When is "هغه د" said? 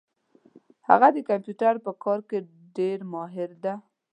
0.89-1.17